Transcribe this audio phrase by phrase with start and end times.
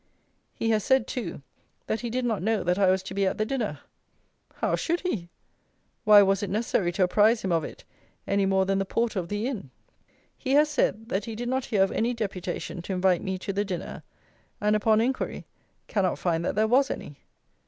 [0.55, 1.43] He has said, too,
[1.85, 3.81] that he did not know that I was to be at the dinner.
[4.55, 5.29] How should he?
[6.05, 7.83] Why was it necessary to apprise him of it
[8.25, 9.69] any more than the porter of the inn?
[10.35, 13.53] He has said, that he did not hear of any deputation to invite me to
[13.53, 14.01] the dinner,
[14.59, 15.45] and, "upon inquiry,"
[15.87, 17.17] cannot find that there was any.